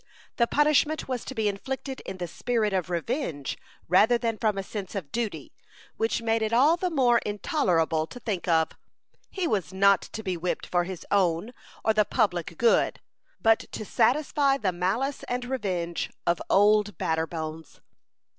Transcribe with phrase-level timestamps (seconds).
[0.37, 3.55] The punishment was to be inflicted in the spirit of revenge
[3.87, 5.51] rather than from a sense of duty,
[5.95, 8.71] which made it all the more intolerable to think of.
[9.29, 11.53] He was not to be whipped for his own
[11.85, 12.99] or the public good,
[13.39, 17.79] but to satisfy the malice and revenge of "Old Batterbones."